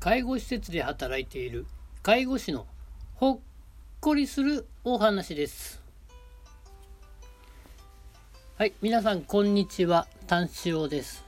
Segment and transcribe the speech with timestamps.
[0.00, 1.66] 介護施設で働いている
[2.04, 2.66] 介護士の
[3.16, 3.38] ほっ
[3.98, 5.82] こりするお話です。
[8.56, 10.06] はい皆さんこんにちは。
[10.28, 11.24] 単塩です。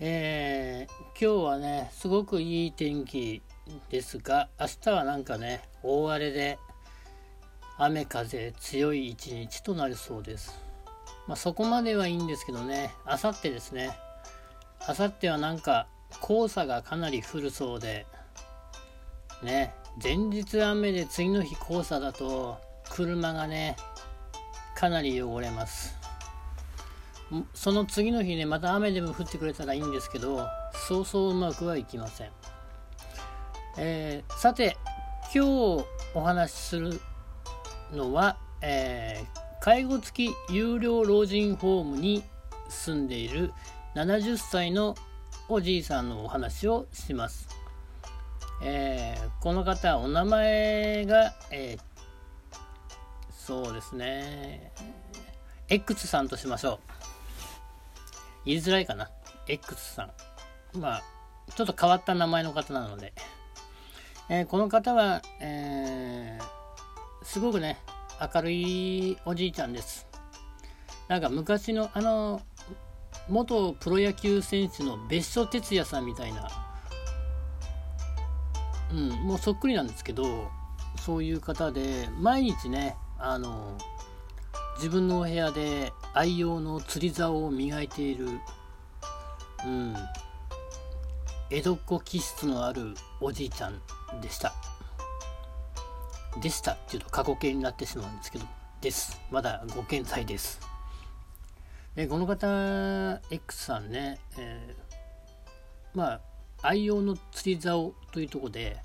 [0.00, 3.40] えー、今日はねすごくいい天気
[3.88, 6.58] ですが明日はなんかね大荒れで
[7.78, 10.60] 雨風強い一日となりそうです。
[11.26, 13.96] まあ、そこまではいいんですけどねあさってですね。
[14.86, 15.86] あさってはなんか
[16.20, 18.06] 黄砂がかなり降るそうで。
[19.42, 22.58] ね前日雨で次の日黄砂だと
[22.90, 23.76] 車がね
[24.76, 26.02] かなり汚れます。
[27.54, 30.46] その次の日ねまた雨でも降ってくれたらいいんですけど
[30.86, 32.30] そうそううまくはいきません、
[33.78, 34.76] えー、さて
[35.34, 37.00] 今日お話しする
[37.90, 42.22] のは、えー、介護付き有料老人ホームに
[42.68, 43.52] 住んでいる
[43.94, 44.94] 70歳の
[45.54, 47.46] おじいさんのお話をします。
[48.62, 51.80] えー、この方、お名前が、えー、
[53.30, 54.72] そうですね、
[55.68, 56.78] X さんとしましょう。
[58.46, 59.10] 言いづらいかな。
[59.46, 60.08] X さ
[60.74, 60.78] ん。
[60.80, 61.02] まあ、
[61.54, 63.12] ちょっと変わった名前の方なので。
[64.30, 67.76] えー、この方は、えー、すごくね、
[68.34, 70.06] 明るいおじいちゃんです。
[71.08, 72.40] なんか昔のあの
[73.28, 76.48] 元プロ野球選手の別所哲也さんみたいな、
[78.92, 80.50] うん、もうそっくりなんですけど
[80.98, 83.78] そういう方で毎日ねあの
[84.76, 88.26] 自分のお部屋で愛用の釣り竿を磨いている、
[89.66, 89.94] うん、
[91.50, 93.80] 江戸っ子気質のあるおじいちゃん
[94.20, 94.52] でした。
[96.40, 98.46] でしたっていうと過去形になってしまうんですけど、
[98.80, 99.20] です。
[99.30, 100.71] まだご健在です。
[101.94, 106.20] でこの方、X さんね、えー、まあ、
[106.62, 108.78] 愛用の釣り竿というとこで、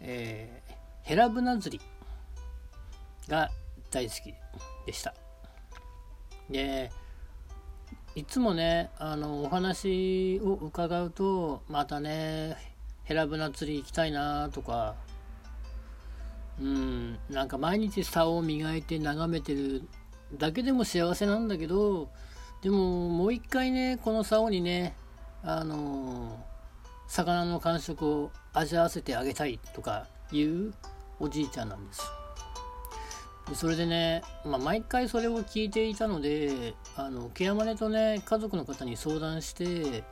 [0.00, 1.84] えー、ヘラブナ釣り
[3.28, 3.50] が
[3.90, 4.34] 大好き
[4.86, 5.14] でした。
[6.48, 6.90] で、
[8.14, 12.56] いつもね、あの、お話を伺うと、またね、
[13.04, 14.94] ヘラブナ釣り行きたいなとか、
[16.58, 19.82] うん、なんか毎日竿を磨いて眺めてる
[20.34, 22.08] だけでも幸せなんだけど
[22.62, 24.94] でももう一回ねこの竿にね
[25.42, 26.44] あの
[27.06, 30.74] 魚の感触を味わわせてあげたいとかいう
[31.20, 32.02] おじいちゃんなんです。
[33.54, 40.04] それでね、まあ、毎回それを聞いていたのであのケアマネとね家族の方に相談して、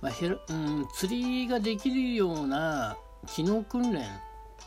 [0.00, 0.12] まあ、
[0.48, 4.06] うん、釣りができるような機能訓練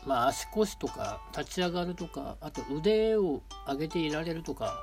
[0.04, 4.78] まあ、足腰とか立ち上がるとかあと腕を上げていられるとか、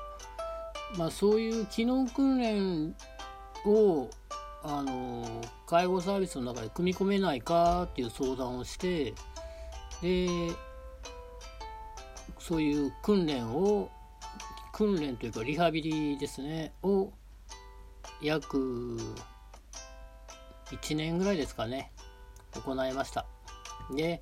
[0.98, 2.96] まあ、そういう機能訓練
[3.66, 4.10] を
[4.64, 9.14] あの介護サービスの中で組み込めないかっていう相談をして
[10.02, 10.28] で
[12.40, 13.90] そういう訓練を
[14.74, 17.12] 訓練というかリハビリですねを
[18.22, 18.98] 約
[20.72, 21.92] 1年ぐらいですかね
[22.54, 23.26] 行いました。
[23.96, 24.22] で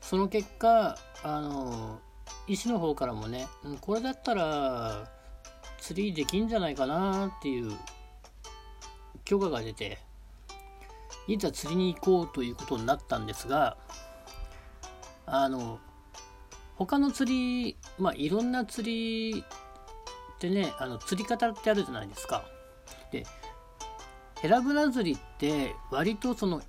[0.00, 2.00] その結果あの
[2.46, 3.46] 医師の方からもね
[3.80, 5.10] これだったら
[5.78, 7.72] 釣りできんじゃないかなっていう
[9.24, 9.98] 許可が出て
[11.26, 13.76] いざ釣りに行こうということになったんですが
[15.26, 15.78] あの
[16.76, 19.44] 他の釣りまあいろんな釣り
[20.38, 22.44] ってねあの釣り方ってあるじゃないですか。
[23.10, 23.26] で
[24.40, 26.62] ヘラブナ釣りって割とその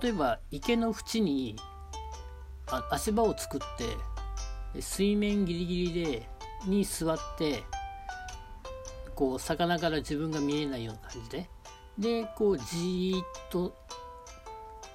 [0.00, 1.56] 例えば池の縁に
[2.68, 6.28] あ足場を作って水面ギリギリで
[6.66, 7.62] に座って
[9.14, 11.48] こう魚から自分が見えないような感じで。
[11.98, 13.74] でこうじーっと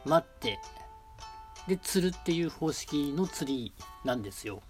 [0.05, 0.59] 待って
[1.67, 3.73] で釣るっていう方式の釣り
[4.05, 4.61] なんですよ。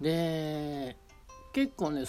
[0.00, 0.96] で
[1.54, 2.04] 結構ね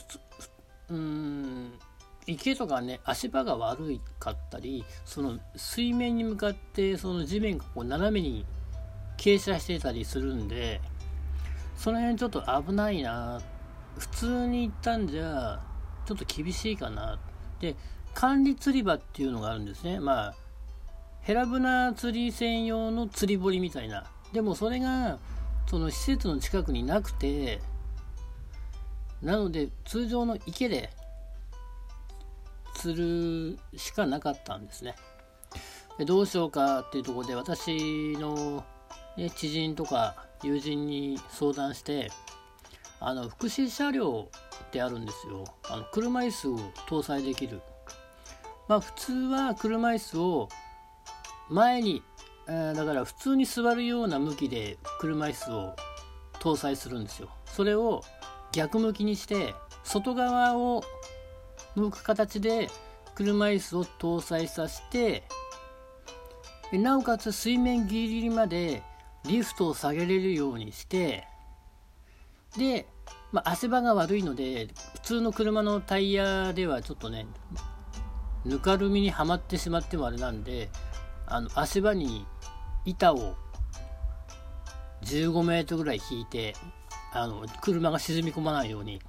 [0.90, 1.80] うん
[2.26, 8.46] 池とかね足場が悪かったりその水面に向かってその地面がこう斜めに
[9.18, 10.82] 傾斜してたりするんで
[11.76, 13.42] その辺ちょっと危ないな。
[13.98, 15.60] 普通に行ったんじゃ
[16.06, 17.20] ちょっと厳しいかな。
[17.60, 17.76] で
[18.14, 20.00] 管理釣り場っていうのがあるんですね。
[20.00, 20.36] まあ
[21.22, 24.06] ヘラブナ釣り専用の釣り堀みたいな。
[24.34, 25.20] でもそれが
[25.68, 27.60] その施設の近くになくて
[29.22, 30.90] なので通常の池で
[32.76, 34.96] 釣るしかなかったんですね。
[35.98, 38.64] でどうしようかっていうとこで私の
[39.18, 42.12] で知人とか友人に相談して
[43.00, 44.30] あの福祉車両
[44.68, 45.44] ってあるんですよ。
[45.70, 47.62] あの車椅子を搭載できる。
[48.68, 50.50] まあ普通は車椅子を
[51.50, 52.04] 前に、
[52.48, 55.76] えー、だから普通に座るような向きで車椅子を
[56.40, 57.30] 搭載するんですよ。
[57.46, 58.04] それを
[58.52, 59.54] 逆向きにして
[59.84, 60.84] 外側を
[61.76, 62.70] 向く形で
[63.16, 65.24] 車椅子を搭載させて
[66.74, 68.84] なおかつ水面ギリギリまで
[69.28, 71.26] リフトを下げれるようにして
[72.58, 72.88] で、
[73.32, 77.28] まあ、足場が悪いので普通の車のタイヤではちょっとね
[78.46, 80.70] ぬかるみにはまってしまってもあれなんで
[81.26, 82.26] あの足場に
[82.86, 83.36] 板を
[85.04, 86.56] 15メートルぐらい引いて
[87.14, 89.02] あの車が沈み込まないように。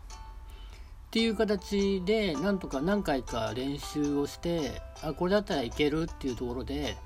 [1.08, 6.98] っていう形でなんとか何回か練習をしてあこれだったらいけるっていうところで、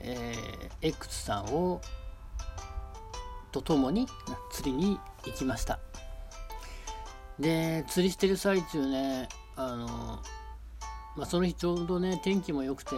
[0.00, 1.80] えー、X さんを
[3.56, 4.06] と共に
[4.50, 5.78] 釣りに行きました。
[7.38, 9.86] で釣りしてる最中ねあの、
[11.16, 12.90] まあ、その日ちょうどね天気も良くて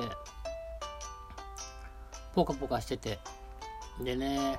[2.34, 3.18] ポカポカしてて。
[4.02, 4.58] でね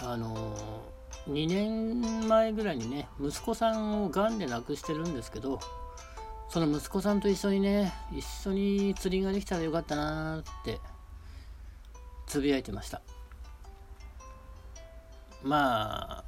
[0.00, 0.56] あの
[1.28, 5.60] 2年前ぐらいにね息子さんをがんで亡くしてるんですけど
[6.48, 10.80] その息子さんと一緒にね一緒に釣りができたらよかったなって
[12.26, 13.02] つぶやいてました。
[15.42, 16.24] まあ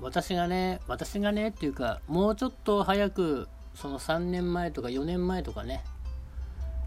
[0.00, 5.84] 私がね私がねっていうかもうちょっと早くその3年前とか4年前とかね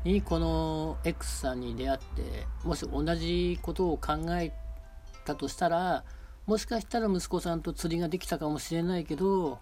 [0.03, 4.53] にこの X さんに出会ってもし同じことを考え
[5.25, 6.03] たとしたら
[6.45, 9.59] もしかしたら息子さんと釣りができたかもしれないけど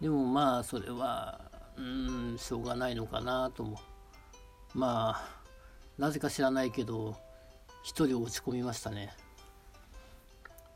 [0.00, 1.40] でもまあそれは
[1.76, 3.78] うんしょうがないのかなとも
[4.74, 5.42] まあ
[5.98, 7.16] なぜか知らないけど
[7.82, 9.12] 一人落ち込みましたね。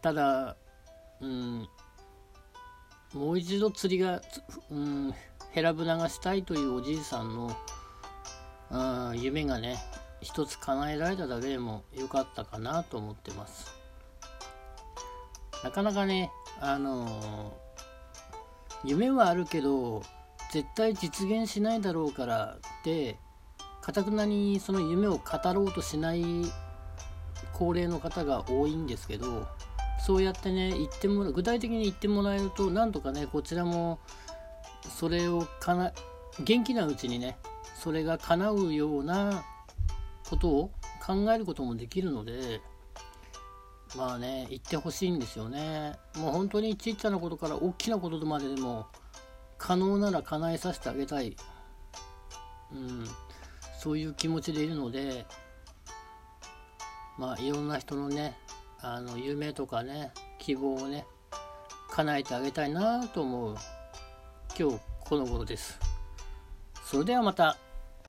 [0.07, 0.57] ただ
[1.21, 1.69] うん
[3.13, 4.23] もう一度釣りが
[4.71, 5.13] うん
[5.51, 7.57] ヘラブナがしたいというおじいさんの
[8.71, 9.83] あ夢がね
[10.21, 13.67] 一つ叶えられただけでも良かったかなと思ってます。
[15.65, 16.31] なかなかね、
[16.61, 20.03] あのー、夢はあるけど、
[20.53, 23.17] 絶対実現しないだろうからって、
[23.83, 26.23] かたくなにその夢を語ろうとしない
[27.53, 29.47] 高齢の方が多いんですけど、
[30.07, 33.99] そうやってね、言ってもら、具体的に言ってもらえると、なんとかね、こちらも、
[34.89, 35.93] それをかな、
[36.39, 37.39] 元気なうちにね、
[37.75, 39.43] それが叶うような
[40.31, 40.71] ことを
[41.05, 42.61] 考えることもできるので、
[43.97, 45.95] まあね言ってほしいんですよね。
[46.17, 48.87] もう本当にちっちゃなことから大きなことまででも
[49.59, 51.37] 可能なら叶えさせてあげたい、
[52.73, 53.05] うん、
[53.79, 55.27] そういう気持ちでいるので
[57.19, 58.37] まあいろんな人のね
[58.89, 61.05] あの夢とかね希望をね
[61.91, 63.57] 叶えてあげたいなと思う
[64.57, 65.79] 今日この頃です。
[66.85, 67.59] それではまた。